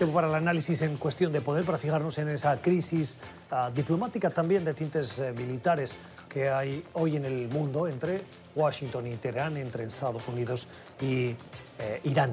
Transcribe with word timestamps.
Tiempo 0.00 0.14
para 0.14 0.28
el 0.28 0.34
análisis 0.34 0.80
en 0.80 0.96
cuestión 0.96 1.30
de 1.30 1.42
poder, 1.42 1.66
para 1.66 1.76
fijarnos 1.76 2.16
en 2.16 2.30
esa 2.30 2.56
crisis 2.56 3.18
uh, 3.52 3.70
diplomática 3.70 4.30
también 4.30 4.64
de 4.64 4.72
tintes 4.72 5.18
eh, 5.18 5.30
militares 5.34 5.94
que 6.26 6.48
hay 6.48 6.82
hoy 6.94 7.16
en 7.16 7.26
el 7.26 7.50
mundo 7.50 7.86
entre 7.86 8.22
Washington 8.54 9.08
y 9.08 9.16
Teherán, 9.16 9.58
entre 9.58 9.84
Estados 9.84 10.26
Unidos 10.26 10.68
y 11.02 11.36
eh, 11.78 12.00
Irán. 12.04 12.30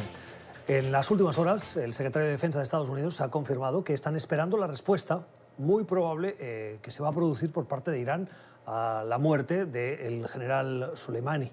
En 0.65 0.93
las 0.93 1.11
últimas 1.11 1.37
horas, 1.37 1.75
el 1.75 1.93
secretario 1.93 2.27
de 2.27 2.31
Defensa 2.31 2.59
de 2.59 2.63
Estados 2.63 2.87
Unidos 2.87 3.19
ha 3.19 3.29
confirmado 3.29 3.83
que 3.83 3.93
están 3.93 4.15
esperando 4.15 4.55
la 4.57 4.67
respuesta 4.67 5.27
muy 5.57 5.83
probable 5.83 6.37
eh, 6.39 6.79
que 6.81 6.89
se 6.89 7.03
va 7.03 7.09
a 7.09 7.13
producir 7.13 7.51
por 7.51 7.67
parte 7.67 7.91
de 7.91 7.99
Irán 7.99 8.29
a 8.65 9.03
la 9.05 9.17
muerte 9.17 9.65
del 9.65 10.25
general 10.29 10.91
Soleimani. 10.93 11.51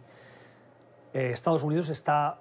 Eh, 1.13 1.31
Estados 1.33 1.65
Unidos 1.65 1.89
está 1.89 2.39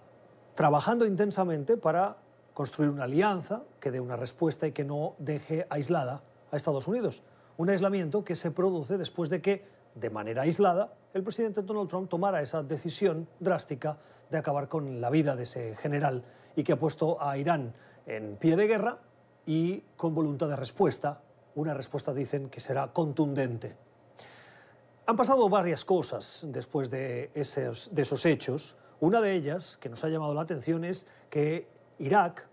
trabajando 0.53 1.07
intensamente 1.07 1.75
para 1.75 2.17
construir 2.54 2.89
una 2.89 3.05
alianza 3.05 3.63
que 3.79 3.91
dé 3.91 3.99
una 3.99 4.15
respuesta 4.15 4.67
y 4.67 4.71
que 4.71 4.83
no 4.83 5.15
deje 5.19 5.65
aislada 5.69 6.23
a 6.51 6.57
Estados 6.57 6.87
Unidos. 6.87 7.23
Un 7.57 7.69
aislamiento 7.69 8.23
que 8.23 8.36
se 8.36 8.51
produce 8.51 8.97
después 8.97 9.29
de 9.29 9.41
que, 9.41 9.65
de 9.95 10.09
manera 10.09 10.43
aislada, 10.43 10.93
el 11.14 11.23
presidente 11.23 11.61
Donald 11.61 11.89
Trump 11.89 12.09
tomara 12.09 12.42
esa 12.42 12.64
decisión 12.64 13.28
drástica 13.39 13.97
de 14.29 14.37
acabar 14.37 14.68
con 14.68 15.01
la 15.01 15.09
vida 15.09 15.36
de 15.36 15.43
ese 15.43 15.75
general 15.75 16.23
y 16.55 16.64
que 16.64 16.73
ha 16.73 16.79
puesto 16.79 17.21
a 17.21 17.37
Irán 17.37 17.73
en 18.05 18.37
pie 18.37 18.56
de 18.56 18.67
guerra 18.67 19.00
y 19.45 19.81
con 19.95 20.15
voluntad 20.15 20.47
de 20.47 20.56
respuesta. 20.56 21.21
Una 21.56 21.73
respuesta, 21.73 22.14
dicen, 22.14 22.50
que 22.50 22.59
será 22.59 22.87
contundente. 22.92 23.75
Han 25.06 25.15
pasado 25.15 25.50
varias 25.50 25.86
cosas 25.86 26.43
después 26.47 26.89
de 26.89 27.29
esos, 27.36 27.93
de 27.93 28.01
esos 28.01 28.25
hechos. 28.25 28.78
Una 29.00 29.21
de 29.21 29.33
ellas, 29.33 29.78
que 29.78 29.89
nos 29.89 30.04
ha 30.04 30.09
llamado 30.09 30.33
la 30.33 30.42
atención, 30.42 30.86
es 30.86 31.07
que 31.29 31.67
Irak 32.00 32.47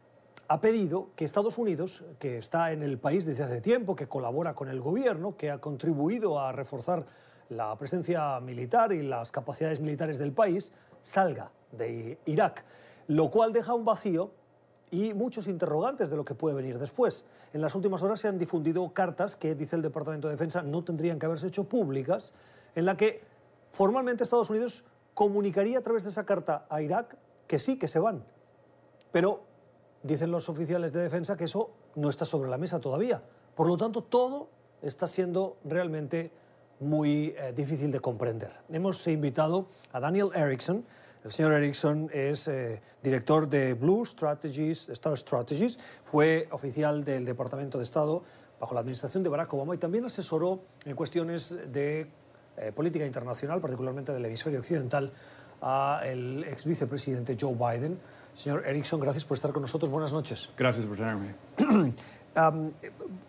ha 0.48 0.60
pedido 0.60 1.10
que 1.14 1.24
Estados 1.24 1.58
Unidos, 1.58 2.04
que 2.18 2.38
está 2.38 2.72
en 2.72 2.82
el 2.82 2.98
país 2.98 3.24
desde 3.24 3.44
hace 3.44 3.60
tiempo, 3.60 3.94
que 3.94 4.08
colabora 4.08 4.54
con 4.54 4.68
el 4.68 4.80
gobierno, 4.80 5.36
que 5.36 5.50
ha 5.50 5.58
contribuido 5.58 6.40
a 6.40 6.50
reforzar 6.52 7.06
la 7.48 7.76
presencia 7.76 8.38
militar 8.40 8.92
y 8.92 9.02
las 9.02 9.30
capacidades 9.30 9.80
militares 9.80 10.18
del 10.18 10.32
país, 10.32 10.72
salga 11.02 11.52
de 11.72 12.18
Irak, 12.26 12.64
lo 13.06 13.30
cual 13.30 13.52
deja 13.52 13.74
un 13.74 13.84
vacío 13.84 14.32
y 14.90 15.14
muchos 15.14 15.46
interrogantes 15.46 16.10
de 16.10 16.16
lo 16.16 16.24
que 16.24 16.34
puede 16.34 16.56
venir 16.56 16.78
después. 16.78 17.24
En 17.52 17.60
las 17.60 17.74
últimas 17.74 18.02
horas 18.02 18.20
se 18.20 18.28
han 18.28 18.38
difundido 18.38 18.92
cartas 18.92 19.36
que, 19.36 19.54
dice 19.54 19.76
el 19.76 19.82
Departamento 19.82 20.28
de 20.28 20.34
Defensa, 20.34 20.62
no 20.62 20.82
tendrían 20.82 21.18
que 21.18 21.26
haberse 21.26 21.46
hecho 21.46 21.64
públicas, 21.64 22.32
en 22.74 22.86
la 22.86 22.96
que 22.96 23.22
formalmente 23.72 24.24
Estados 24.24 24.50
Unidos 24.50 24.84
comunicaría 25.14 25.78
a 25.78 25.82
través 25.82 26.04
de 26.04 26.10
esa 26.10 26.24
carta 26.24 26.66
a 26.68 26.82
Irak 26.82 27.16
que 27.46 27.58
sí, 27.58 27.78
que 27.78 27.88
se 27.88 27.98
van. 27.98 28.24
Pero 29.12 29.42
dicen 30.02 30.30
los 30.30 30.48
oficiales 30.48 30.92
de 30.92 31.00
defensa 31.00 31.36
que 31.36 31.44
eso 31.44 31.70
no 31.94 32.08
está 32.10 32.24
sobre 32.24 32.50
la 32.50 32.58
mesa 32.58 32.80
todavía. 32.80 33.22
Por 33.54 33.66
lo 33.66 33.76
tanto, 33.76 34.02
todo 34.02 34.48
está 34.82 35.06
siendo 35.06 35.58
realmente 35.64 36.30
muy 36.80 37.34
eh, 37.36 37.52
difícil 37.54 37.90
de 37.92 38.00
comprender. 38.00 38.50
Hemos 38.70 39.06
invitado 39.06 39.66
a 39.92 40.00
Daniel 40.00 40.30
Erickson, 40.34 40.84
el 41.22 41.32
señor 41.32 41.52
Erickson 41.52 42.08
es 42.14 42.48
eh, 42.48 42.80
director 43.02 43.46
de 43.46 43.74
Blue 43.74 44.06
Strategies, 44.06 44.88
Star 44.88 45.18
Strategies, 45.18 45.78
fue 46.02 46.48
oficial 46.50 47.04
del 47.04 47.26
Departamento 47.26 47.76
de 47.76 47.84
Estado 47.84 48.22
bajo 48.58 48.72
la 48.72 48.80
administración 48.80 49.22
de 49.22 49.28
Barack 49.28 49.52
Obama 49.52 49.74
y 49.74 49.78
también 49.78 50.06
asesoró 50.06 50.60
en 50.86 50.96
cuestiones 50.96 51.54
de 51.70 52.10
eh, 52.56 52.72
política 52.72 53.04
internacional, 53.04 53.60
particularmente 53.60 54.12
del 54.12 54.24
hemisferio 54.24 54.60
occidental, 54.60 55.12
al 55.60 56.42
ex 56.44 56.64
vicepresidente 56.64 57.36
Joe 57.38 57.54
Biden. 57.54 57.98
Señor 58.34 58.66
Erickson, 58.66 59.00
gracias 59.00 59.24
por 59.24 59.36
estar 59.36 59.52
con 59.52 59.62
nosotros. 59.62 59.90
Buenas 59.90 60.12
noches. 60.12 60.48
Gracias 60.56 60.86
por 60.86 60.96
tenerme. 60.96 61.34
Um, 62.36 62.70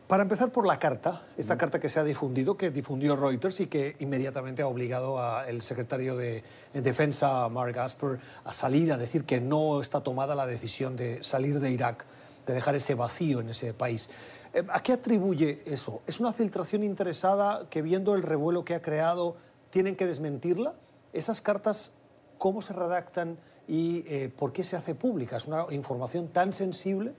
para 0.07 0.21
empezar 0.21 0.52
por 0.52 0.67
la 0.67 0.77
carta, 0.77 1.23
esta 1.35 1.57
carta 1.57 1.80
que 1.80 1.89
se 1.89 1.99
ha 1.99 2.03
difundido, 2.03 2.55
que 2.55 2.69
difundió 2.69 3.16
Reuters 3.16 3.61
y 3.61 3.66
que 3.66 3.95
inmediatamente 3.97 4.61
ha 4.61 4.67
obligado 4.67 5.19
al 5.19 5.63
secretario 5.63 6.16
de 6.16 6.44
Defensa, 6.72 7.50
Mark 7.50 7.73
Gasper, 7.73 8.19
a 8.44 8.53
salir 8.53 8.94
a 8.94 8.97
decir 8.97 9.23
que 9.23 9.41
no 9.41 9.81
está 9.81 10.01
tomada 10.01 10.35
la 10.35 10.45
decisión 10.45 10.95
de 10.95 11.23
salir 11.23 11.59
de 11.59 11.72
Irak, 11.72 12.06
de 12.45 12.53
dejar 12.53 12.75
ese 12.75 12.94
vacío 12.94 13.39
en 13.39 13.50
ese 13.50 13.73
país. 13.73 14.09
Eh, 14.53 14.63
¿A 14.69 14.83
qué 14.83 14.94
atribuye 14.94 15.63
eso? 15.66 16.01
¿Es 16.06 16.19
una 16.19 16.31
filtración 16.33 16.83
interesada 16.83 17.68
que 17.69 17.81
viendo 17.81 18.13
el 18.13 18.22
revuelo 18.22 18.63
que 18.66 18.75
ha 18.75 18.81
creado 18.83 19.35
tienen 19.72 19.95
que 19.95 20.06
desmentirla? 20.06 20.75
¿Esas 21.12 21.41
cartas 21.41 21.94
cómo 22.38 22.62
se 22.62 22.73
redactan 22.73 23.38
y 23.71 24.03
eh, 24.05 24.29
por 24.37 24.51
qué 24.51 24.65
se 24.65 24.75
hace 24.75 24.95
pública? 24.95 25.37
¿Es 25.37 25.47
una 25.47 25.65
información 25.71 26.27
tan 26.27 26.51
sensible? 26.51 27.13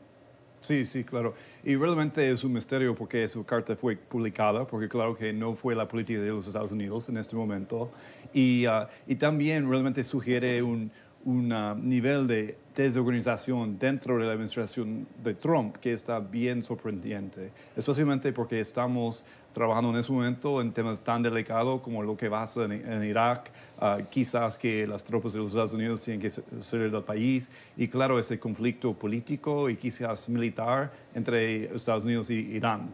Sí, 0.60 0.84
sí, 0.84 1.02
claro. 1.02 1.34
Y 1.64 1.76
realmente 1.76 2.30
es 2.30 2.44
un 2.44 2.52
misterio 2.52 2.94
porque 2.94 3.26
su 3.26 3.42
carta 3.42 3.74
fue 3.74 3.96
publicada, 3.96 4.66
porque 4.66 4.86
claro 4.86 5.16
que 5.16 5.32
no 5.32 5.54
fue 5.54 5.74
la 5.74 5.88
política 5.88 6.20
de 6.20 6.28
los 6.28 6.46
Estados 6.46 6.70
Unidos 6.70 7.08
en 7.08 7.16
este 7.16 7.34
momento. 7.34 7.90
Y, 8.34 8.66
uh, 8.66 8.86
y 9.06 9.14
también 9.14 9.66
realmente 9.68 10.04
sugiere 10.04 10.62
un, 10.62 10.92
un 11.24 11.52
uh, 11.52 11.74
nivel 11.74 12.26
de 12.26 12.56
desorganización 12.74 13.78
dentro 13.78 14.18
de 14.18 14.24
la 14.24 14.32
administración 14.32 15.06
de 15.22 15.34
Trump 15.34 15.76
que 15.76 15.92
está 15.92 16.18
bien 16.18 16.62
sorprendente, 16.62 17.50
especialmente 17.76 18.32
porque 18.32 18.60
estamos 18.60 19.24
trabajando 19.52 19.90
en 19.90 19.96
ese 19.96 20.10
momento 20.10 20.60
en 20.60 20.72
temas 20.72 21.00
tan 21.00 21.22
delicados 21.22 21.80
como 21.82 22.02
lo 22.02 22.16
que 22.16 22.30
pasa 22.30 22.64
en, 22.64 22.72
en 22.72 23.04
Irak, 23.04 23.50
uh, 23.80 24.02
quizás 24.08 24.56
que 24.56 24.86
las 24.86 25.04
tropas 25.04 25.34
de 25.34 25.40
los 25.40 25.52
Estados 25.52 25.74
Unidos 25.74 26.02
tienen 26.02 26.20
que 26.20 26.30
salir 26.30 26.90
del 26.90 27.02
país 27.02 27.50
y 27.76 27.88
claro 27.88 28.18
ese 28.18 28.38
conflicto 28.38 28.94
político 28.94 29.68
y 29.68 29.76
quizás 29.76 30.28
militar 30.28 30.92
entre 31.14 31.74
Estados 31.74 32.04
Unidos 32.04 32.30
y 32.30 32.34
Irán. 32.34 32.90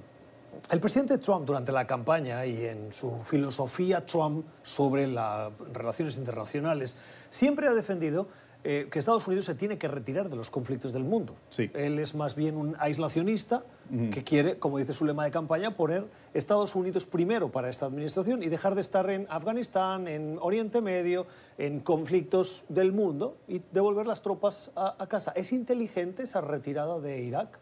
El 0.70 0.80
presidente 0.80 1.18
Trump 1.18 1.46
durante 1.46 1.72
la 1.72 1.86
campaña 1.86 2.44
y 2.44 2.66
en 2.66 2.92
su 2.92 3.18
filosofía 3.20 4.04
Trump 4.04 4.44
sobre 4.62 5.06
las 5.06 5.50
relaciones 5.72 6.18
internacionales 6.18 6.96
siempre 7.30 7.68
ha 7.68 7.72
defendido 7.72 8.28
eh, 8.64 8.88
que 8.90 8.98
Estados 8.98 9.26
Unidos 9.26 9.46
se 9.46 9.54
tiene 9.54 9.78
que 9.78 9.86
retirar 9.86 10.28
de 10.28 10.34
los 10.36 10.50
conflictos 10.50 10.92
del 10.92 11.04
mundo. 11.04 11.36
Sí. 11.48 11.70
Él 11.74 11.98
es 12.00 12.14
más 12.14 12.34
bien 12.34 12.56
un 12.56 12.76
aislacionista 12.80 13.62
uh 13.88 13.94
-huh. 13.94 14.10
que 14.10 14.24
quiere, 14.24 14.58
como 14.58 14.78
dice 14.78 14.92
su 14.92 15.04
lema 15.04 15.24
de 15.24 15.30
campaña, 15.30 15.76
poner 15.76 16.04
Estados 16.34 16.74
Unidos 16.74 17.06
primero 17.06 17.50
para 17.50 17.70
esta 17.70 17.86
administración 17.86 18.42
y 18.42 18.48
dejar 18.48 18.74
de 18.74 18.80
estar 18.80 19.08
en 19.10 19.26
Afganistán, 19.30 20.08
en 20.08 20.38
Oriente 20.40 20.80
Medio, 20.80 21.26
en 21.56 21.80
conflictos 21.80 22.64
del 22.68 22.92
mundo 22.92 23.36
y 23.46 23.62
devolver 23.72 24.06
las 24.06 24.22
tropas 24.22 24.72
a, 24.74 24.96
a 24.98 25.06
casa. 25.06 25.30
¿Es 25.36 25.52
inteligente 25.52 26.24
esa 26.24 26.40
retirada 26.40 26.98
de 26.98 27.22
Irak? 27.22 27.60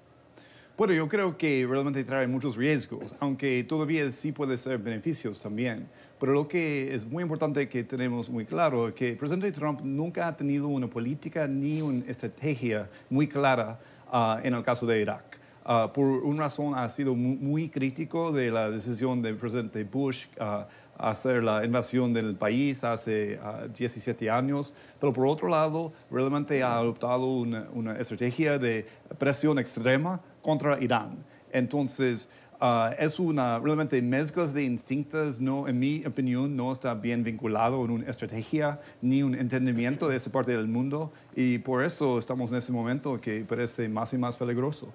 Bueno, 0.76 0.92
yo 0.92 1.09
creo 1.09 1.38
que 1.38 1.66
realmente 1.66 2.04
trae 2.04 2.26
muchos 2.26 2.54
riesgos, 2.54 3.14
aunque 3.19 3.64
todavía 3.64 4.10
sí 4.12 4.31
puede 4.31 4.59
ser 4.59 4.76
beneficios 4.76 5.38
también. 5.38 5.88
Pero 6.20 6.34
lo 6.34 6.47
que 6.47 6.94
es 6.94 7.06
muy 7.06 7.22
importante 7.22 7.66
que 7.66 7.82
tenemos 7.82 8.28
muy 8.28 8.44
claro 8.44 8.88
es 8.88 8.94
que 8.94 9.12
el 9.12 9.16
presidente 9.16 9.50
Trump 9.53 9.81
nunca 9.82 10.28
ha 10.28 10.37
tenido 10.37 10.69
una 10.69 10.87
política 10.87 11.48
ni 11.48 11.81
una 11.81 12.04
estrategia 12.04 12.91
muy 13.09 13.26
clara 13.26 13.81
uh, 14.12 14.47
en 14.47 14.53
el 14.53 14.62
caso 14.62 14.84
de 14.84 15.00
Irak. 15.00 15.41
Uh, 15.64 15.91
por 15.91 16.04
una 16.04 16.42
razón 16.42 16.75
ha 16.75 16.87
sido 16.91 17.14
muy, 17.14 17.37
muy, 17.37 17.69
crítico 17.70 18.31
de 18.31 18.50
la 18.50 18.70
decisión 18.70 19.22
del 19.22 19.37
presidente 19.37 19.82
Bush 19.82 20.26
uh, 20.38 20.66
hacer 20.98 21.42
la 21.42 21.64
invasión 21.64 22.12
del 22.12 22.34
país 22.34 22.84
hace 22.84 23.38
uh, 23.38 23.68
17 23.68 24.30
años, 24.30 24.72
pero 25.00 25.12
por 25.12 25.26
otro 25.26 25.48
lado 25.48 25.92
realmente 26.10 26.62
ha 26.62 26.76
adoptado 26.78 27.26
una, 27.26 27.68
una 27.72 27.98
estrategia 27.98 28.58
de 28.58 28.86
presión 29.18 29.58
extrema 29.58 30.20
contra 30.42 30.82
Irán. 30.82 31.24
Entonces, 31.52 32.28
uh, 32.60 32.92
es 32.98 33.18
una 33.18 33.58
realmente 33.58 34.00
mezclas 34.02 34.52
de 34.52 34.64
instintos, 34.64 35.40
no, 35.40 35.68
en 35.68 35.78
mi 35.78 36.04
opinión, 36.04 36.56
no 36.56 36.72
está 36.72 36.94
bien 36.94 37.22
vinculado 37.22 37.84
en 37.84 37.90
una 37.90 38.10
estrategia 38.10 38.80
ni 39.02 39.22
un 39.22 39.34
entendimiento 39.34 40.08
de 40.08 40.16
esa 40.16 40.30
parte 40.30 40.52
del 40.52 40.68
mundo 40.68 41.12
y 41.34 41.58
por 41.58 41.84
eso 41.84 42.18
estamos 42.18 42.52
en 42.52 42.58
ese 42.58 42.72
momento 42.72 43.20
que 43.20 43.44
parece 43.44 43.88
más 43.88 44.12
y 44.12 44.18
más 44.18 44.36
peligroso. 44.36 44.92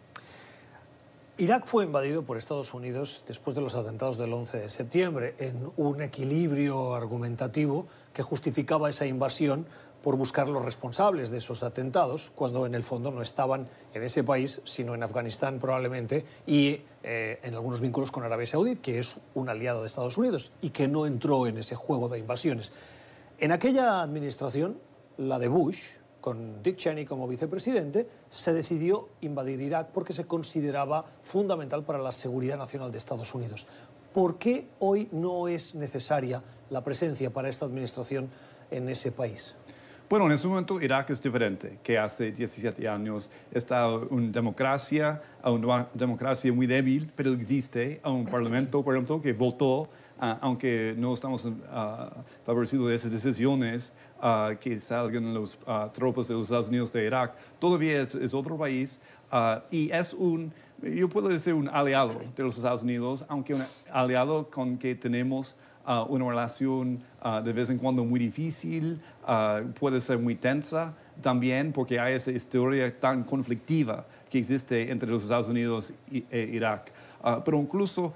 Irak 1.42 1.66
fue 1.66 1.86
invadido 1.86 2.22
por 2.22 2.38
Estados 2.38 2.76
Unidos 2.76 3.24
después 3.28 3.56
de 3.56 3.62
los 3.62 3.74
atentados 3.74 4.16
del 4.16 4.32
11 4.32 4.60
de 4.60 4.70
septiembre 4.70 5.34
en 5.40 5.72
un 5.76 6.00
equilibrio 6.04 6.94
argumentativo 6.94 7.88
que 8.14 8.22
justificaba 8.22 8.92
esa 8.92 9.08
invasión 9.08 9.66
por 10.04 10.18
buscar 10.18 10.48
los 10.48 10.64
responsables 10.64 11.32
de 11.32 11.40
esos 11.40 11.64
atentados, 11.64 12.32
cuando 12.36 12.68
en 12.68 12.76
el 12.76 12.84
fondo 12.84 13.10
no 13.10 13.24
estaban 13.24 13.68
en 13.92 14.04
ese 14.04 14.24
país, 14.24 14.62
sino 14.66 14.94
en 14.94 15.02
Afganistán 15.02 15.58
probablemente, 15.58 16.26
y 16.46 16.82
eh, 17.02 17.40
en 17.42 17.56
algunos 17.56 17.82
vínculos 17.82 18.12
con 18.12 18.22
Arabia 18.22 18.46
Saudí, 18.46 18.76
que 18.76 19.00
es 19.00 19.18
un 19.34 19.50
aliado 19.50 19.82
de 19.82 19.88
Estados 19.88 20.20
Unidos 20.20 20.52
y 20.62 20.70
que 20.70 20.88
no 20.88 21.08
entró 21.08 21.48
en 21.48 21.58
ese 21.58 21.74
juego 21.74 22.08
de 22.08 22.20
invasiones. 22.20 22.72
En 23.40 23.52
aquella 23.52 24.04
administración, 24.04 24.78
la 25.18 25.40
de 25.40 25.48
Bush, 25.48 25.86
con 26.21 26.62
Dick 26.63 26.77
Cheney 26.77 27.06
como 27.06 27.27
vicepresidente, 27.27 28.07
se 28.29 28.53
decidió 28.53 29.09
invadir 29.21 29.59
Irak 29.59 29.89
porque 29.94 30.13
se 30.13 30.25
consideraba 30.25 31.06
fundamental 31.23 31.83
para 31.83 32.00
la 32.00 32.12
seguridad 32.12 32.57
nacional 32.57 32.91
de 32.91 33.00
Estados 33.00 33.33
Unidos. 33.35 33.68
¿Por 34.13 34.38
qué 34.38 34.68
hoy 34.79 35.09
no 35.12 35.47
es 35.47 35.75
necesaria 35.75 36.41
la 36.69 36.83
presencia 36.83 37.29
para 37.31 37.50
esta 37.50 37.65
administración 37.65 38.29
en 38.69 38.88
ese 38.89 39.12
país? 39.12 39.56
Bueno, 40.12 40.25
en 40.25 40.33
ese 40.33 40.45
momento 40.45 40.81
Irak 40.81 41.09
es 41.12 41.21
diferente, 41.21 41.79
que 41.81 41.97
hace 41.97 42.33
17 42.33 42.85
años 42.85 43.29
está 43.50 43.88
una 43.88 44.29
democracia, 44.29 45.21
una 45.41 45.88
democracia 45.94 46.51
muy 46.51 46.68
débil, 46.68 47.09
pero 47.15 47.31
existe 47.31 48.01
un 48.03 48.25
parlamento, 48.25 48.83
por 48.83 48.94
ejemplo, 48.94 49.21
que 49.21 49.31
votó, 49.31 49.88
aunque 50.21 50.94
no 50.97 51.15
estamos 51.15 51.45
uh, 51.45 51.51
favorecidos 52.45 52.89
de 52.89 52.95
esas 52.95 53.12
decisiones, 53.12 53.91
uh, 54.21 54.56
que 54.59 54.77
salgan 54.79 55.33
los 55.33 55.57
tropas 55.94 56.27
de 56.27 56.35
los 56.35 56.44
Estados 56.44 56.69
Unidos 56.69 56.94
de 56.94 57.06
Irak, 57.07 57.33
todavía 57.59 58.01
es, 58.01 58.13
es 58.13 58.33
otro 58.33 58.56
país 58.56 59.00
y 59.71 59.89
es 59.91 60.13
un, 60.13 60.53
yo 60.83 61.09
puedo 61.09 61.29
decir 61.29 61.53
un 61.53 61.69
aliado 61.69 62.21
de 62.35 62.44
los 62.44 62.57
Estados 62.57 62.83
Unidos, 62.83 63.25
aunque 63.29 63.56
un 63.56 63.63
aliado 63.91 64.50
con 64.50 64.77
que 64.77 64.94
tenemos 64.94 65.56
una 66.09 66.29
relación 66.29 67.01
de 67.44 67.53
vez 67.53 67.69
en 67.69 67.77
cuando 67.77 68.03
muy 68.03 68.19
difícil, 68.19 69.00
puede 69.79 70.01
ser 70.01 70.19
muy 70.19 70.35
tensa 70.35 70.94
también 71.21 71.71
porque 71.71 71.97
hay 71.97 72.15
esa 72.15 72.31
historia 72.31 73.00
tan 73.00 73.23
conflictiva 73.23 74.06
que 74.29 74.38
existe 74.38 74.91
entre 74.91 75.09
los 75.09 75.23
Estados 75.23 75.47
Unidos 75.47 75.94
e 76.12 76.50
Irak. 76.53 76.91
pero 77.45 77.57
incluso 77.57 78.13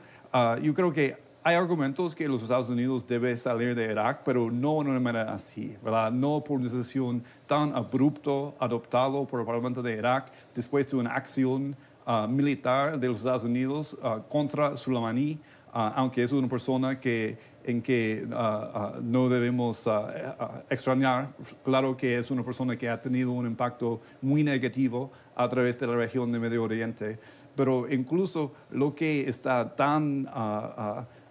yo 0.61 0.73
creo 0.73 0.91
que 0.91 1.24
hay 1.47 1.53
argumentos 1.53 2.15
que 2.15 2.27
los 2.27 2.41
Estados 2.41 2.71
Unidos 2.71 3.05
deben 3.05 3.37
salir 3.37 3.75
de 3.75 3.91
Irak, 3.91 4.21
pero 4.25 4.49
no 4.49 4.81
de 4.81 4.89
una 4.89 4.99
manera 4.99 5.31
así, 5.31 5.77
¿verdad? 5.83 6.11
No 6.11 6.43
por 6.43 6.57
una 6.57 6.67
decisión 6.67 7.23
tan 7.45 7.75
abrupto 7.75 8.55
adoptado 8.57 9.27
por 9.27 9.41
el 9.41 9.45
Parlamento 9.45 9.83
de 9.83 9.95
Irak 9.95 10.31
después 10.55 10.89
de 10.89 10.97
una 10.97 11.13
acción 11.13 11.75
militar 12.29 12.99
de 12.99 13.07
los 13.09 13.17
Estados 13.19 13.43
Unidos 13.43 13.95
contra 14.27 14.75
Soleimani, 14.75 15.37
aunque 15.71 16.23
es 16.23 16.31
una 16.31 16.47
persona 16.47 16.99
que 16.99 17.37
en 17.63 17.83
que 17.83 18.25
no 19.03 19.29
debemos 19.29 19.87
extrañar. 20.67 21.27
Claro 21.63 21.95
que 21.95 22.17
es 22.17 22.31
una 22.31 22.43
persona 22.43 22.75
que 22.75 22.89
ha 22.89 22.99
tenido 22.99 23.31
un 23.31 23.45
impacto 23.45 24.01
muy 24.19 24.43
negativo 24.43 25.11
a 25.35 25.47
través 25.47 25.77
de 25.77 25.85
la 25.85 25.95
región 25.95 26.31
de 26.31 26.39
Medio 26.39 26.63
Oriente, 26.63 27.19
pero 27.55 27.87
incluso 27.87 28.51
lo 28.71 28.95
que 28.95 29.29
está 29.29 29.75
tan 29.75 30.27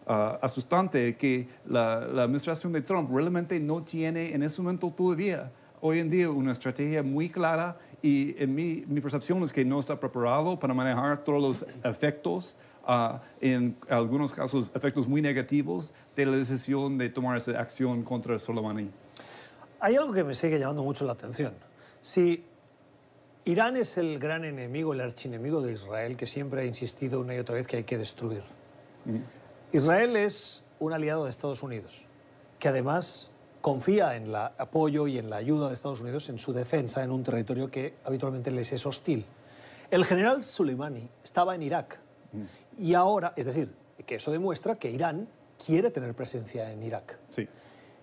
asustante 0.07 1.17
que 1.17 1.49
la, 1.67 1.99
administración 2.25 2.73
de 2.73 2.83
Trump 2.83 3.11
realmente 3.11 3.59
no 3.61 3.83
tiene 3.83 4.35
en 4.35 4.43
ese 4.43 4.61
momento 4.63 4.91
todavía, 4.91 5.51
hoy 5.81 5.99
en 5.99 6.11
día, 6.11 6.31
una 6.31 6.53
estrategia 6.53 7.03
muy 7.03 7.29
clara 7.31 7.77
y 8.03 8.35
en 8.43 8.55
mi, 8.55 8.85
mi 8.87 9.01
percepción 9.01 9.43
es 9.43 9.53
que 9.53 9.65
no 9.65 9.81
está 9.81 9.99
preparado 9.99 10.59
para 10.59 10.75
manejar 10.75 11.19
todos 11.19 11.41
los 11.41 11.67
efectos 11.85 12.57
en 13.41 13.77
algunos 13.89 14.33
casos, 14.33 14.71
efectos 14.75 15.09
muy 15.09 15.23
negativos 15.23 15.93
de 16.17 16.27
la 16.27 16.37
decisión 16.37 16.99
de 16.99 17.09
tomar 17.09 17.37
esa 17.37 17.59
acción 17.59 18.03
contra 18.03 18.39
Soleimani. 18.39 18.91
Hay 19.81 19.97
algo 19.97 20.13
que 20.13 20.25
me 20.25 20.35
sigue 20.35 20.59
llamando 20.59 20.83
mucho 20.83 21.05
la 21.05 21.13
atención. 21.13 21.55
Si 22.01 22.45
Irán 23.45 23.77
es 23.77 23.99
el 23.99 24.19
gran 24.19 24.45
enemigo, 24.45 24.93
el 24.93 25.01
archienemigo 25.01 25.61
de 25.61 25.73
Israel, 25.73 26.17
que 26.17 26.27
siempre 26.27 26.63
ha 26.63 26.65
insistido 26.65 27.21
una 27.21 27.35
y 27.35 27.39
otra 27.39 27.55
vez 27.55 27.67
que 27.67 27.77
hay 27.79 27.85
que 27.85 27.99
destruir. 27.99 28.43
Israel 29.75 30.15
es 30.15 30.63
un 30.79 30.93
aliado 30.93 31.25
de 31.25 31.31
Estados 31.31 31.65
Unidos, 31.65 32.07
que 32.61 32.69
además 32.69 33.33
confía 33.61 34.15
en 34.15 34.27
el 34.27 34.37
apoyo 34.37 35.09
y 35.09 35.19
en 35.19 35.29
la 35.29 35.35
ayuda 35.35 35.67
de 35.67 35.75
Estados 35.75 36.01
Unidos 36.01 36.29
en 36.29 36.39
su 36.39 36.53
defensa 36.53 37.03
en 37.03 37.11
un 37.11 37.25
territorio 37.25 37.73
que 37.73 37.95
habitualmente 38.05 38.53
les 38.53 38.73
es 38.73 38.87
hostil. 38.87 39.27
El 39.91 40.05
general 40.05 40.45
Soleimani 40.45 41.09
estaba 41.25 41.57
en 41.57 41.63
Irak 41.63 41.99
y 42.79 42.95
ahora, 42.95 43.33
es 43.35 43.47
decir, 43.47 43.75
que 44.07 44.15
eso 44.15 44.31
demuestra 44.31 44.77
que 44.77 44.93
Irán 44.93 45.27
quiere 45.67 45.91
tener 45.91 46.15
presencia 46.15 46.71
en 46.71 46.81
Irak. 46.81 47.19
Sí. 47.29 47.49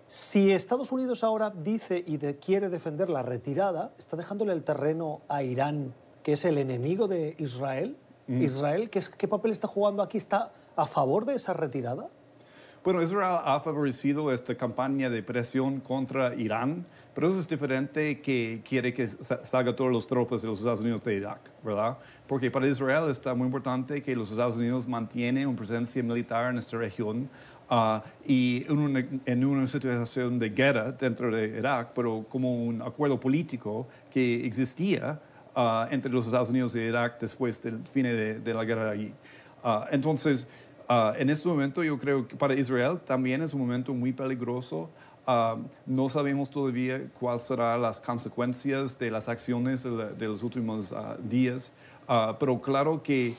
Si 0.08 0.52
Estados 0.52 0.92
Unidos 0.92 1.24
ahora 1.24 1.52
dice 1.52 2.04
y 2.06 2.18
quiere 2.34 2.68
defender 2.68 3.10
la 3.10 3.22
retirada, 3.22 3.94
está 3.98 4.18
dejándole 4.18 4.52
el 4.52 4.66
terreno 4.66 5.22
a 5.30 5.42
Irán, 5.42 5.94
que 6.22 6.34
es 6.34 6.44
el 6.44 6.58
enemigo 6.58 7.08
de 7.08 7.34
Israel. 7.40 7.96
Mm. 8.28 8.42
Israel, 8.42 8.90
¿qué, 8.90 9.02
¿qué 9.18 9.30
papel 9.30 9.54
está 9.54 9.70
jugando 9.70 10.04
aquí? 10.04 10.18
¿Está 10.18 10.52
a 10.76 10.86
favor 10.86 11.26
de 11.26 11.36
esa 11.36 11.54
retirada? 11.54 12.10
Bueno, 12.84 13.04
Israel 13.04 13.38
ha 13.46 13.60
favorecido 13.60 14.32
esta 14.32 14.56
campaña 14.56 15.08
de 15.08 15.22
presión 15.22 15.82
contra 15.82 16.34
Irán, 16.34 16.84
pero 17.14 17.28
eso 17.28 17.40
es 17.40 17.48
diferente 17.48 18.22
que 18.22 18.64
quiere 18.68 18.92
que 18.92 19.06
salga 19.08 19.76
todos 19.76 19.92
los 19.92 20.08
tropas 20.08 20.42
de 20.42 20.48
los 20.48 20.58
Estados 20.58 20.82
Unidos 20.82 21.04
de 21.04 21.14
Irak, 21.14 21.42
¿verdad? 21.64 22.00
Porque 22.26 22.50
para 22.50 22.66
Israel 22.66 23.12
está 23.12 23.36
muy 23.36 23.46
importante 23.46 24.02
que 24.02 24.16
los 24.16 24.32
Estados 24.32 24.58
Unidos 24.58 24.88
mantienen 24.88 25.48
una 25.48 25.58
presencia 25.58 26.02
militar 26.02 26.50
en 26.50 26.58
esta 26.58 26.76
región 26.76 27.30
ah, 27.70 28.02
y 28.26 28.66
en 28.68 29.46
una, 29.46 29.68
situación 29.68 30.40
de 30.40 30.50
guerra 30.50 30.92
dentro 30.92 31.30
de 31.30 31.60
Irak, 31.60 31.90
pero 31.94 32.26
como 32.28 32.64
un 32.64 32.82
acuerdo 32.82 33.20
político 33.20 33.88
que 34.12 34.44
existía 34.44 35.20
ah, 35.56 35.88
entre 35.92 36.12
los 36.12 36.26
Estados 36.26 36.50
Unidos 36.50 36.74
y 36.74 36.80
Irak 36.80 37.20
después 37.20 37.62
del 37.62 37.84
fin 37.84 38.06
de, 38.06 38.54
la 38.56 38.64
guerra 38.64 38.90
allí. 38.90 39.14
Ah, 39.64 39.88
entonces, 39.92 40.48
Ah, 40.94 41.14
en 41.18 41.30
este 41.30 41.48
momento 41.48 41.82
yo 41.86 41.98
creo 41.98 42.28
que 42.28 42.36
para 42.36 42.54
Israel 42.54 43.00
también 43.00 43.42
es 43.42 43.54
un 43.54 43.62
momento 43.62 43.94
muy 43.94 44.12
peligroso. 44.12 44.90
Ah, 45.26 45.56
no 45.86 46.10
sabemos 46.10 46.50
todavía 46.50 47.10
cuáles 47.18 47.44
serán 47.44 47.82
las 47.82 48.02
consecuencias 48.02 49.00
de 49.00 49.10
las 49.10 49.30
acciones 49.30 49.84
de, 49.84 50.28
los 50.28 50.44
últimos 50.44 50.94
días, 51.24 51.72
pero 52.38 52.60
claro 52.60 53.02
que 53.02 53.36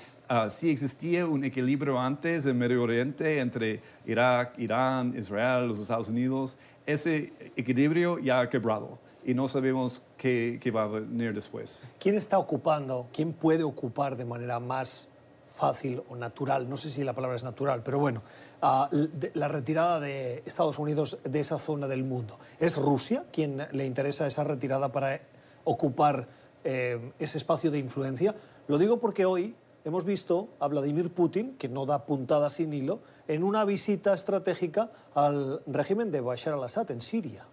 si 0.48 0.70
existía 0.70 1.26
un 1.26 1.44
equilibrio 1.44 2.00
antes 2.00 2.46
en 2.46 2.56
Medio 2.56 2.82
Oriente 2.82 3.38
entre 3.38 3.82
Irak, 4.06 4.58
Irán, 4.58 5.14
Israel, 5.14 5.68
los 5.68 5.78
Estados 5.78 6.08
Unidos. 6.08 6.56
Ese 6.86 7.34
equilibrio 7.54 8.18
ya 8.18 8.40
ha 8.40 8.48
quebrado 8.48 8.98
y 9.26 9.34
no 9.34 9.46
sabemos 9.46 10.00
qué, 10.16 10.58
qué 10.58 10.70
va 10.70 10.84
a 10.84 10.86
venir 10.86 11.34
después. 11.34 11.84
¿Quién 12.00 12.14
está 12.14 12.38
ocupando, 12.38 13.08
quién 13.12 13.34
puede 13.34 13.62
ocupar 13.62 14.16
de 14.16 14.24
manera 14.24 14.58
más 14.58 15.06
fácil 15.52 16.02
o 16.08 16.16
natural, 16.16 16.68
no 16.68 16.76
sé 16.76 16.90
si 16.90 17.04
la 17.04 17.12
palabra 17.12 17.36
es 17.36 17.44
natural, 17.44 17.82
pero 17.84 17.98
bueno, 17.98 18.22
ah, 18.62 18.88
la 19.34 19.48
retirada 19.48 20.00
de 20.00 20.42
Estados 20.46 20.78
Unidos 20.78 21.18
de 21.22 21.40
esa 21.40 21.58
zona 21.58 21.86
del 21.88 22.04
mundo. 22.04 22.38
¿Es 22.58 22.76
Rusia 22.76 23.24
quien 23.32 23.66
le 23.72 23.86
interesa 23.86 24.26
esa 24.26 24.44
retirada 24.44 24.90
para 24.90 25.20
ocupar 25.64 26.26
eh, 26.64 27.12
ese 27.18 27.38
espacio 27.38 27.70
de 27.70 27.78
influencia? 27.78 28.34
Lo 28.68 28.78
digo 28.78 28.98
porque 28.98 29.24
hoy 29.24 29.54
hemos 29.84 30.04
visto 30.04 30.48
a 30.60 30.68
Vladimir 30.68 31.10
Putin, 31.10 31.56
que 31.56 31.68
no 31.68 31.86
da 31.86 32.06
puntada 32.06 32.50
sin 32.50 32.72
hilo, 32.72 33.00
en 33.28 33.42
una 33.42 33.64
visita 33.64 34.14
estratégica 34.14 34.90
al 35.14 35.62
régimen 35.66 36.10
de 36.10 36.20
Bashar 36.20 36.54
al-Assad 36.54 36.90
en 36.90 37.00
Siria. 37.00 37.46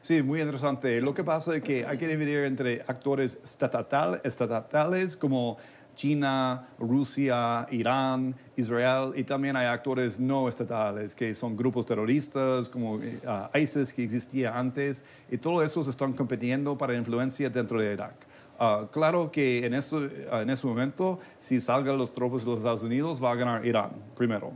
Sí, 0.00 0.22
muy 0.22 0.40
interesante. 0.40 1.00
Lo 1.00 1.14
que 1.14 1.22
pasa 1.22 1.54
es 1.56 1.62
que 1.62 1.86
hay 1.86 1.98
que 1.98 2.08
dividir 2.08 2.38
entre 2.38 2.82
actores 2.82 3.38
estatal, 3.42 4.20
estatales 4.24 5.16
como 5.16 5.58
China, 5.96 6.68
Rusia, 6.78 7.66
Irán, 7.72 8.36
Israel 8.54 9.12
y 9.16 9.24
también 9.24 9.56
hay 9.56 9.66
actores 9.66 10.20
no 10.20 10.48
estatales 10.48 11.16
que 11.16 11.34
son 11.34 11.56
grupos 11.56 11.86
terroristas 11.86 12.68
como 12.68 13.00
eh, 13.02 13.18
ISIS 13.54 13.92
que 13.92 14.04
existía 14.04 14.56
antes 14.56 15.02
y 15.28 15.38
todos 15.38 15.64
esos 15.64 15.88
están 15.88 16.12
compitiendo 16.12 16.78
para 16.78 16.94
influencia 16.94 17.50
dentro 17.50 17.80
de 17.80 17.94
Irak. 17.94 18.14
Ah, 18.58 18.86
claro 18.90 19.30
que 19.30 19.66
en, 19.66 19.74
eso, 19.74 20.08
ah, 20.30 20.42
en 20.42 20.50
ese 20.50 20.66
momento, 20.66 21.18
si 21.38 21.60
salgan 21.60 21.98
los 21.98 22.12
tropas 22.12 22.44
de 22.44 22.50
los 22.50 22.58
Estados 22.58 22.82
Unidos, 22.82 23.22
va 23.22 23.32
a 23.32 23.34
ganar 23.34 23.66
Irán 23.66 23.90
primero. 24.16 24.52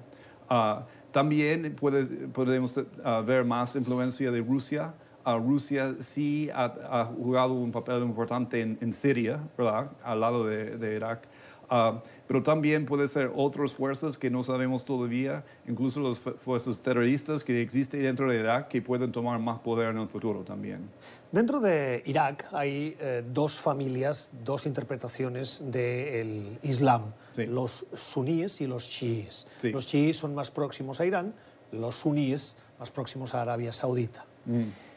Ah, 0.48 0.86
también 1.10 1.74
puede, 1.74 2.04
podemos 2.28 2.78
ver 3.26 3.44
más 3.44 3.74
influencia 3.74 4.30
de 4.30 4.40
Rusia. 4.40 4.94
Rusia 5.24 5.96
sí 6.00 6.50
ha, 6.52 7.04
jugado 7.16 7.54
un 7.54 7.72
papel 7.72 8.02
importante 8.02 8.60
en, 8.60 8.92
Siria, 8.92 9.40
¿verdad? 9.56 9.90
Al 10.02 10.20
lado 10.20 10.46
de 10.46 10.96
Irak. 10.96 11.28
Ah, 11.72 12.02
pero 12.26 12.42
también 12.42 12.84
puede 12.84 13.06
ser 13.06 13.30
otras 13.32 13.72
fuerzas 13.72 14.18
que 14.18 14.28
no 14.28 14.42
sabemos 14.42 14.84
todavía, 14.84 15.44
incluso 15.68 16.00
las 16.00 16.18
fuerzas 16.18 16.80
terroristas 16.80 17.44
que 17.44 17.62
existen 17.62 18.02
dentro 18.02 18.28
de 18.28 18.40
Irak 18.40 18.66
que 18.66 18.82
pueden 18.82 19.12
tomar 19.12 19.38
más 19.38 19.60
poder 19.60 19.90
en 19.90 19.98
el 19.98 20.08
futuro 20.08 20.40
también. 20.40 20.90
Dentro 21.30 21.60
de 21.60 22.02
Irak 22.06 22.48
hay 22.50 22.96
eh, 22.98 23.22
dos 23.32 23.60
familias, 23.60 24.32
dos 24.44 24.66
interpretaciones 24.66 25.62
del 25.64 26.58
Islam, 26.64 27.12
los 27.36 27.86
suníes 27.94 28.60
y 28.60 28.66
los 28.66 28.88
chiíes. 28.88 29.46
Los 29.62 29.86
chiíes 29.86 30.16
son 30.16 30.34
más 30.34 30.50
próximos 30.50 31.00
a 31.00 31.06
Irán, 31.06 31.34
los 31.70 31.94
suníes 31.94 32.56
más 32.80 32.90
próximos 32.90 33.32
a 33.32 33.42
Arabia 33.42 33.72
Saudita. 33.72 34.24
Mm. 34.44 34.89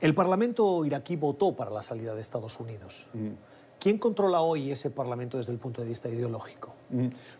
El 0.00 0.14
Parlamento 0.14 0.84
iraquí 0.84 1.16
votó 1.16 1.54
para 1.56 1.70
la 1.70 1.82
salida 1.82 2.14
de 2.14 2.20
Estados 2.20 2.58
Unidos. 2.60 3.06
Mm. 3.14 3.32
¿Quién 3.78 3.98
controla 3.98 4.40
hoy 4.40 4.70
ese 4.70 4.90
Parlamento 4.90 5.36
desde 5.36 5.52
el 5.52 5.58
punto 5.58 5.82
de 5.82 5.88
vista 5.88 6.08
ideológico? 6.08 6.74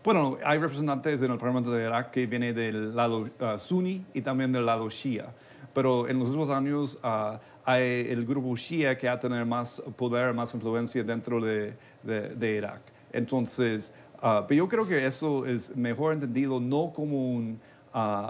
Bueno, 0.05 0.37
hay 0.45 0.59
representantes 0.59 1.23
en 1.23 1.33
el 1.33 1.39
Parlamento 1.39 1.71
de 1.71 1.85
Irak 1.85 2.11
que 2.11 2.27
vienen 2.27 2.55
del 2.55 2.95
lado 2.95 3.21
uh, 3.21 3.59
suní 3.59 4.05
y 4.13 4.21
también 4.21 4.53
del 4.53 4.67
lado 4.67 4.89
shia. 4.89 5.27
Pero 5.73 6.09
en 6.09 6.19
los 6.19 6.29
últimos 6.29 6.51
años 6.51 6.99
uh, 7.03 7.39
hay 7.65 8.09
el 8.11 8.25
grupo 8.27 8.55
shia 8.55 8.97
que 8.99 9.09
ha 9.09 9.19
tenido 9.19 9.45
más 9.47 9.83
poder, 9.97 10.35
más 10.35 10.55
influencia 10.55 11.03
dentro 11.03 11.41
de, 11.41 11.75
de, 12.03 12.57
Irak. 12.57 12.83
Entonces, 13.13 13.91
uh, 14.23 14.47
pero 14.47 14.59
yo 14.59 14.69
creo 14.69 14.87
que 14.87 15.07
eso 15.07 15.47
es 15.47 15.75
mejor 15.75 16.13
entendido 16.13 16.61
no 16.61 16.93
como 16.95 17.31
un 17.33 17.59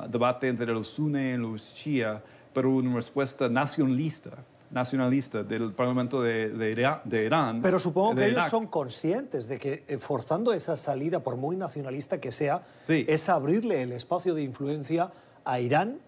debate 0.09 0.47
entre 0.47 0.73
los 0.73 0.87
suní 0.87 1.31
y 1.31 1.37
los 1.37 1.75
shia, 1.75 2.23
pero 2.57 2.71
una 2.71 2.95
respuesta 2.95 3.51
nacionalista 3.51 4.31
nacionalista 4.71 5.45
del 5.45 5.73
Parlamento 5.75 6.23
de, 6.23 6.49
de, 6.49 7.25
Irán. 7.25 7.61
Pero 7.63 7.79
supongo 7.79 8.17
que 8.17 8.27
ellos 8.27 8.47
son 8.47 8.67
conscientes 8.67 9.47
de 9.47 9.59
que 9.59 9.85
eh, 9.87 9.99
forzando 9.99 10.53
esa 10.53 10.77
salida, 10.77 11.21
por 11.21 11.37
muy 11.37 11.55
nacionalista 11.55 12.19
que 12.19 12.33
sea, 12.33 12.63
es 12.89 13.29
abrirle 13.29 13.83
el 13.83 13.93
espacio 13.93 14.35
de 14.35 14.43
influencia 14.43 15.13
a 15.45 15.61
Irán 15.61 15.99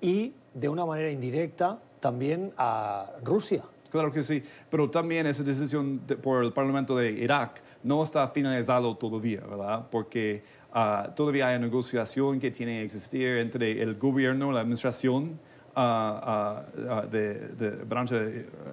y, 0.00 0.32
de 0.52 0.68
una 0.68 0.84
manera 0.84 1.10
indirecta, 1.10 1.78
también 2.00 2.52
a 2.56 3.12
Rusia. 3.22 3.62
Claro 3.90 4.10
que 4.10 4.22
sí, 4.22 4.42
pero 4.70 4.90
también 4.90 5.26
esa 5.26 5.44
decisión 5.44 6.00
por 6.22 6.42
el 6.42 6.52
Parlamento 6.52 6.96
de 6.96 7.12
Irak 7.12 7.62
no 7.84 8.02
está 8.02 8.26
finalizado 8.28 8.96
todavía, 8.96 9.42
¿verdad? 9.42 9.86
Porque 9.90 10.42
ah, 10.72 11.12
todavía 11.14 11.48
hay 11.48 11.58
negociación 11.60 12.40
que 12.40 12.50
tiene 12.50 12.78
que 12.78 12.84
existir 12.84 13.28
entre 13.36 13.80
el 13.80 13.94
gobierno, 13.94 14.50
la 14.50 14.60
administración 14.60 15.24
uh, 15.24 15.47
de, 17.10 17.34
de 17.56 17.70
branch, 17.84 18.12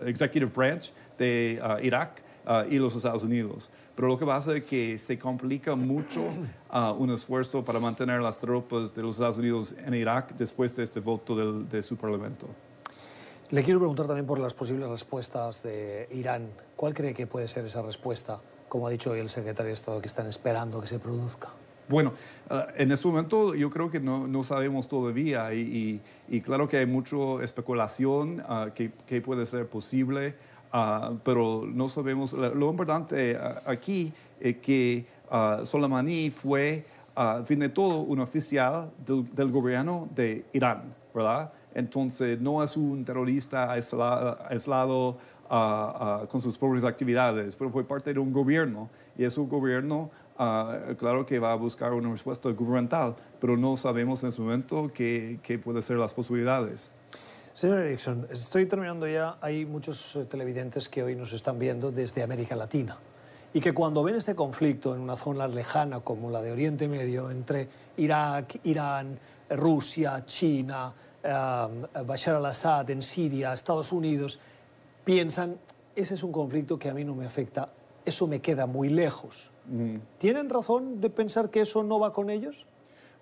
executive 0.05 0.51
branch 0.51 0.91
de 1.17 1.61
Irak 1.83 2.21
y 2.69 2.79
los 2.79 2.95
Estados 2.95 3.23
Unidos. 3.23 3.69
Pero 3.95 4.09
lo 4.09 4.19
que 4.19 4.25
pasa 4.25 4.55
es 4.55 4.65
que 4.65 4.97
se 4.97 5.17
complica 5.17 5.75
mucho 5.75 6.21
un 6.97 7.11
esfuerzo 7.11 7.63
para 7.63 7.79
mantener 7.79 8.21
las 8.21 8.37
tropas 8.37 8.93
de 8.93 9.01
los 9.01 9.15
Estados 9.15 9.37
Unidos 9.37 9.73
en 9.85 9.93
Irak 9.93 10.35
después 10.35 10.75
de 10.75 10.83
este 10.83 10.99
voto 10.99 11.35
del, 11.35 11.69
de 11.69 11.81
su 11.81 11.95
parlamento. 11.95 12.47
Le 13.51 13.63
quiero 13.63 13.79
preguntar 13.79 14.07
también 14.07 14.25
por 14.25 14.39
las 14.39 14.53
posibles 14.53 14.89
respuestas 14.89 15.63
de 15.63 16.07
Irán. 16.11 16.49
¿Cuál 16.75 16.93
cree 16.93 17.13
que 17.13 17.27
puede 17.27 17.47
ser 17.47 17.63
esa 17.65 17.81
respuesta, 17.83 18.41
como 18.67 18.87
ha 18.87 18.89
dicho 18.89 19.11
hoy 19.11 19.19
el 19.19 19.29
secretario 19.29 19.67
de 19.67 19.75
Estado, 19.75 20.01
que 20.01 20.07
están 20.07 20.27
esperando 20.27 20.81
que 20.81 20.87
se 20.87 20.99
produzca? 20.99 21.49
Bueno, 21.87 22.13
ah, 22.49 22.67
en 22.75 22.91
este 22.91 23.07
momento 23.07 23.53
yo 23.53 23.69
creo 23.69 23.91
que 23.91 23.99
no, 23.99 24.27
no 24.27 24.43
sabemos 24.43 24.87
todavía 24.87 25.53
y, 25.53 26.01
y, 26.27 26.41
claro 26.41 26.67
que 26.67 26.77
hay 26.77 26.85
mucha 26.85 27.43
especulación 27.43 28.41
uh, 28.41 28.71
que, 28.73 28.91
que, 29.05 29.21
puede 29.21 29.45
ser 29.45 29.67
posible, 29.67 30.35
uh, 30.73 31.15
pero 31.23 31.63
no 31.65 31.87
sabemos. 31.87 32.33
Lo 32.33 32.71
importante 32.71 33.37
aquí 33.65 34.11
es 34.39 34.57
que 34.57 35.05
Soleimani 35.63 36.31
fue, 36.31 36.85
al 37.13 37.45
fin 37.45 37.59
de 37.59 37.69
todo, 37.69 37.99
un 37.99 38.19
oficial 38.19 38.91
del, 39.05 39.33
del 39.35 39.51
gobierno 39.51 40.09
de 40.15 40.45
Irán, 40.53 40.95
¿verdad? 41.13 41.51
Entonces, 41.75 42.39
no 42.39 42.63
es 42.63 42.77
un 42.77 43.03
terrorista 43.03 43.71
aislado, 43.71 45.17
con 45.47 46.41
sus 46.41 46.57
propias 46.57 46.85
actividades, 46.85 47.55
pero 47.55 47.69
fue 47.69 47.83
parte 47.83 48.11
de 48.13 48.19
un 48.19 48.33
gobierno 48.33 48.89
y 49.15 49.25
es 49.25 49.37
un 49.37 49.47
gobierno, 49.47 50.09
claro 50.35 51.25
que 51.25 51.39
va 51.39 51.51
a 51.53 51.55
buscar 51.55 51.93
una 51.93 52.09
respuesta 52.11 52.49
gubernamental, 52.49 53.15
pero 53.39 53.55
no 53.57 53.77
sabemos 53.77 54.23
en 54.23 54.29
este 54.29 54.41
momento 54.41 54.91
qué, 54.93 55.39
qué 55.41 55.57
pueden 55.59 55.81
ser 55.81 55.97
las 55.97 56.13
posibilidades. 56.13 56.91
Señor 57.53 57.79
Erickson, 57.79 58.27
estoy 58.29 58.65
terminando 58.65 59.07
ya. 59.07 59.37
Hay 59.39 59.65
muchos 59.65 60.17
eh, 60.17 60.25
televidentes 60.25 60.89
que 60.89 61.01
hoy 61.01 61.15
nos 61.15 61.31
están 61.31 61.57
viendo 61.57 61.89
desde 61.89 62.21
América 62.21 62.53
Latina 62.53 62.97
y 63.53 63.61
que 63.61 63.73
cuando 63.73 64.03
ven 64.03 64.15
este 64.15 64.35
conflicto 64.35 64.93
en 64.93 64.99
una 64.99 65.15
zona 65.15 65.47
lejana 65.47 66.01
como 66.01 66.29
la 66.29 66.41
de 66.41 66.51
Oriente 66.51 66.89
Medio, 66.89 67.31
entre 67.31 67.69
Irak, 67.95 68.59
Irán, 68.65 69.17
Rusia, 69.49 70.25
China, 70.25 70.93
Bashar 72.05 72.35
al-Assad 72.35 72.89
en 72.89 73.01
Siria, 73.01 73.53
Estados 73.53 73.93
Unidos, 73.93 74.37
piensan, 75.05 75.57
ese 75.95 76.15
es 76.15 76.23
un 76.23 76.33
conflicto 76.33 76.77
que 76.77 76.89
a 76.89 76.93
mí 76.93 77.05
no 77.05 77.15
me 77.15 77.25
afecta, 77.25 77.69
eso 78.05 78.27
me 78.27 78.39
queda 78.39 78.65
muy 78.65 78.89
lejos. 78.89 79.51
Mm. 79.67 79.97
¿Tienen 80.17 80.49
razón 80.49 81.01
de 81.01 81.09
pensar 81.09 81.49
que 81.49 81.61
eso 81.61 81.83
no 81.83 81.99
va 81.99 82.13
con 82.13 82.29
ellos? 82.29 82.65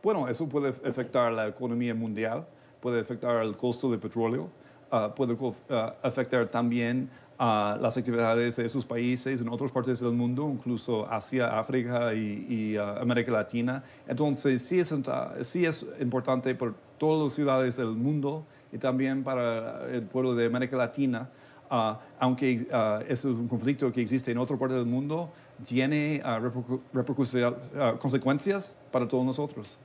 Bueno, 0.03 0.27
eso 0.27 0.47
puede 0.49 0.69
afectar 0.69 1.31
la 1.31 1.47
economía 1.47 1.95
mundial, 1.95 2.45
puede 2.81 2.99
afectar 2.99 3.41
el 3.41 3.55
costo 3.55 3.89
del 3.89 3.99
petróleo, 3.99 4.49
ah, 4.91 5.13
puede 5.15 5.37
ah, 5.69 5.95
afectar 6.03 6.47
también 6.47 7.09
a 7.37 7.77
las 7.81 7.97
actividades 7.97 8.57
de 8.57 8.65
esos 8.65 8.85
países 8.85 9.41
en 9.41 9.49
otras 9.49 9.71
partes 9.71 9.99
del 9.99 10.11
mundo, 10.11 10.49
incluso 10.53 11.07
Asia, 11.09 11.57
África 11.57 12.13
y, 12.13 12.77
uh, 12.77 13.01
América 13.01 13.31
Latina. 13.31 13.83
Entonces, 14.07 14.61
sí 14.61 14.79
es, 14.79 14.93
sí 15.41 15.65
es 15.65 15.85
importante 15.99 16.53
para 16.55 16.73
todas 16.97 17.23
las 17.23 17.33
ciudades 17.33 17.75
del 17.77 17.95
mundo 17.95 18.45
y 18.71 18.77
también 18.77 19.23
para 19.23 19.89
el 19.89 20.03
pueblo 20.03 20.35
de 20.35 20.45
América 20.45 20.77
Latina, 20.77 21.29
uh, 21.73 21.97
aunque 22.19 22.67
uh, 22.71 23.03
es 23.07 23.25
un 23.25 23.47
conflicto 23.47 23.91
que 23.91 24.01
existe 24.01 24.31
en 24.31 24.37
otra 24.37 24.57
parte 24.57 24.75
del 24.75 24.85
mundo, 24.85 25.31
tiene 25.63 26.21
consecuencias 27.99 28.75
para 28.91 29.07
todos 29.07 29.25
nosotros. 29.25 29.79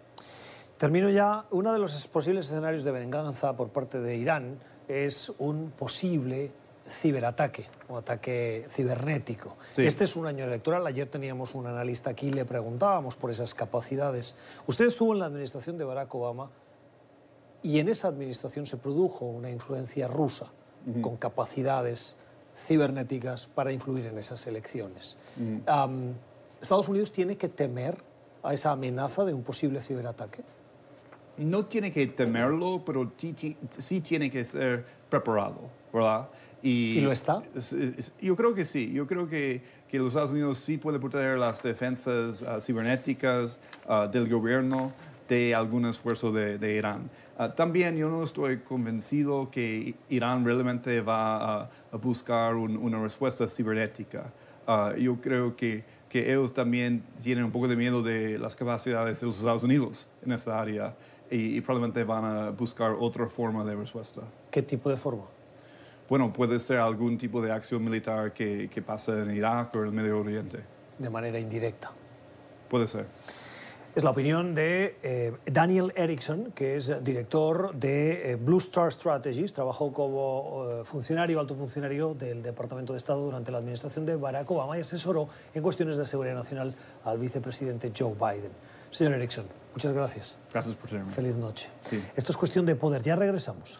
Termino 0.76 1.08
ya. 1.10 1.46
Uno 1.50 1.72
de 1.72 1.78
los 1.78 2.06
posibles 2.06 2.46
escenarios 2.46 2.84
de 2.84 2.92
venganza 2.92 3.56
por 3.56 3.70
parte 3.70 4.00
de 4.00 4.16
Irán 4.16 4.58
es 4.86 5.32
un 5.38 5.70
posible 5.70 6.52
ciberataque 6.86 7.66
o 7.88 7.98
ataque 7.98 8.64
cibernético. 8.68 9.56
Este 9.76 10.04
es 10.04 10.16
un 10.16 10.26
año 10.26 10.44
electoral. 10.44 10.86
Ayer 10.86 11.08
teníamos 11.08 11.54
un 11.54 11.66
analista 11.66 12.10
aquí 12.10 12.28
y 12.28 12.32
le 12.32 12.44
preguntábamos 12.44 13.16
por 13.16 13.30
esas 13.30 13.54
capacidades. 13.54 14.36
Usted 14.66 14.86
estuvo 14.86 15.12
en 15.12 15.18
la 15.18 15.26
administración 15.26 15.76
de 15.78 15.84
Barack 15.84 16.14
Obama 16.14 16.50
y 17.62 17.78
en 17.78 17.88
esa 17.88 18.08
administración 18.08 18.66
se 18.66 18.76
produjo 18.76 19.26
una 19.26 19.50
influencia 19.50 20.06
rusa 20.06 20.46
con 21.02 21.16
capacidades 21.16 22.16
cibernéticas 22.54 23.46
para 23.46 23.72
influir 23.72 24.06
en 24.06 24.18
esas 24.18 24.46
elecciones. 24.46 25.16
¿Estados 26.60 26.88
Unidos 26.88 27.12
tiene 27.12 27.36
que 27.36 27.48
temer 27.48 27.98
a 28.42 28.54
esa 28.54 28.72
amenaza 28.72 29.24
de 29.24 29.34
un 29.34 29.42
posible 29.42 29.80
ciberataque? 29.80 30.42
No 31.36 31.66
tiene 31.66 31.92
que 31.92 32.06
temerlo, 32.08 32.82
pero 32.84 33.12
sí 33.16 34.00
tiene 34.00 34.30
que 34.30 34.44
ser 34.44 34.84
preparado, 35.08 35.70
¿verdad? 35.92 36.28
Y, 36.62 37.00
lo 37.00 37.12
está? 37.12 37.42
Yo 38.20 38.34
creo 38.34 38.54
que 38.54 38.64
sí. 38.64 38.90
Yo 38.92 39.06
creo 39.06 39.28
que, 39.28 39.62
que 39.88 39.98
los 39.98 40.08
Estados 40.08 40.32
Unidos 40.32 40.58
sí 40.58 40.76
puede 40.76 40.98
proteger 40.98 41.38
las 41.38 41.62
defensas 41.62 42.42
ah, 42.42 42.60
cibernéticas 42.60 43.60
ah, 43.86 44.08
del 44.10 44.28
gobierno 44.28 44.92
de 45.28 45.54
algún 45.54 45.86
esfuerzo 45.86 46.32
de, 46.32 46.58
de 46.58 46.74
Irán. 46.74 47.10
Ah, 47.38 47.54
también 47.54 47.96
yo 47.96 48.10
no 48.10 48.24
estoy 48.24 48.58
convencido 48.58 49.50
que 49.50 49.94
Irán 50.08 50.44
realmente 50.44 51.00
va 51.00 51.62
a, 51.62 51.70
buscar 52.02 52.54
una 52.54 53.00
respuesta 53.00 53.46
cibernética. 53.48 54.32
yo 54.98 55.20
creo 55.20 55.56
que, 55.56 55.84
que 56.08 56.30
ellos 56.30 56.52
también 56.52 57.04
tienen 57.22 57.44
un 57.44 57.52
poco 57.52 57.68
de 57.68 57.76
miedo 57.76 58.02
de 58.02 58.38
las 58.38 58.56
capacidades 58.56 59.20
de 59.20 59.26
los 59.26 59.38
Estados 59.38 59.62
Unidos 59.62 60.08
en 60.24 60.32
esta 60.32 60.60
área 60.60 60.96
y, 61.30 61.56
y 61.56 61.60
probablemente 61.60 62.04
van 62.04 62.24
a 62.24 62.50
buscar 62.50 62.96
otra 62.98 63.26
forma 63.28 63.64
de 63.64 63.76
respuesta. 63.76 64.22
¿Qué 64.50 64.62
tipo 64.62 64.90
de 64.90 64.96
forma? 64.96 65.24
bueno, 66.08 66.32
puede 66.32 66.58
ser 66.58 66.78
algún 66.78 67.18
tipo 67.18 67.42
de 67.42 67.52
acción 67.52 67.84
militar 67.84 68.32
que, 68.32 68.68
que 68.70 68.80
pasa 68.80 69.18
en 69.20 69.36
Irak 69.36 69.74
o 69.74 69.80
en 69.80 69.86
el 69.86 69.92
Medio 69.92 70.18
Oriente. 70.18 70.60
De 70.98 71.10
manera 71.10 71.38
indirecta. 71.38 71.92
Puede 72.68 72.86
ser. 72.86 73.06
Es 73.94 74.04
la 74.04 74.10
opinión 74.10 74.54
de 74.54 74.96
eh, 75.02 75.32
Daniel 75.46 75.92
Erickson, 75.96 76.52
que 76.52 76.76
es 76.76 76.92
director 77.02 77.74
de 77.74 78.32
eh, 78.32 78.36
Blue 78.36 78.58
Star 78.58 78.92
Strategies. 78.92 79.52
Trabajó 79.52 79.92
como 79.92 80.68
eh, 80.70 80.84
funcionario, 80.84 81.40
alto 81.40 81.56
funcionario 81.56 82.14
del 82.14 82.42
Departamento 82.42 82.92
de 82.92 82.98
Estado 82.98 83.24
durante 83.24 83.50
la 83.50 83.58
administración 83.58 84.06
de 84.06 84.14
Barack 84.14 84.50
Obama 84.50 84.76
y 84.76 84.82
asesoró 84.82 85.28
en 85.52 85.62
cuestiones 85.62 85.96
de 85.96 86.06
seguridad 86.06 86.34
nacional 86.34 86.74
al 87.04 87.18
vicepresidente 87.18 87.92
Joe 87.96 88.14
Biden. 88.14 88.52
Señor 88.90 89.14
Erickson, 89.14 89.46
muchas 89.72 89.92
gracias. 89.92 90.36
Gracias 90.52 90.76
por 90.76 90.88
tenerme. 90.88 91.10
Feliz 91.10 91.36
noche. 91.36 91.68
Esto 92.14 92.32
es 92.32 92.36
cuestión 92.36 92.66
de 92.66 92.76
poder. 92.76 93.02
Ya 93.02 93.16
regresamos. 93.16 93.78